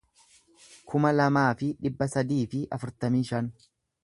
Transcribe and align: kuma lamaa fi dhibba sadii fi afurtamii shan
kuma 0.93 1.11
lamaa 1.17 1.45
fi 1.59 1.69
dhibba 1.87 2.09
sadii 2.15 2.43
fi 2.55 2.65
afurtamii 2.79 3.27
shan 3.33 3.57